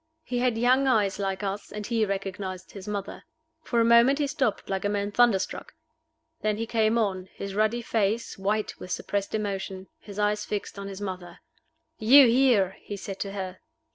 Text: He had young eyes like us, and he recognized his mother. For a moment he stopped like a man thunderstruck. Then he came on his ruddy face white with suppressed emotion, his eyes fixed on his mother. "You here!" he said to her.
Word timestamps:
He 0.23 0.39
had 0.39 0.57
young 0.57 0.87
eyes 0.87 1.19
like 1.19 1.43
us, 1.43 1.71
and 1.71 1.85
he 1.85 2.07
recognized 2.07 2.71
his 2.71 2.87
mother. 2.87 3.23
For 3.61 3.79
a 3.79 3.85
moment 3.85 4.17
he 4.17 4.25
stopped 4.25 4.67
like 4.67 4.83
a 4.83 4.89
man 4.89 5.11
thunderstruck. 5.11 5.75
Then 6.41 6.57
he 6.57 6.65
came 6.65 6.97
on 6.97 7.29
his 7.35 7.53
ruddy 7.53 7.83
face 7.83 8.35
white 8.35 8.79
with 8.79 8.89
suppressed 8.89 9.35
emotion, 9.35 9.89
his 9.99 10.17
eyes 10.17 10.43
fixed 10.43 10.79
on 10.79 10.87
his 10.87 11.01
mother. 11.01 11.37
"You 11.99 12.25
here!" 12.25 12.77
he 12.81 12.97
said 12.97 13.19
to 13.19 13.33
her. 13.33 13.59